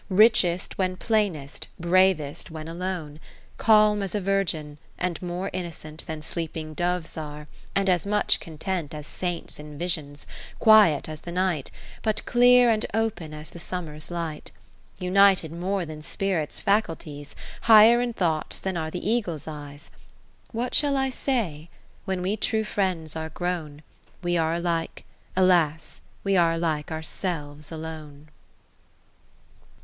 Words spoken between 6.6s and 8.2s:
doves are, and as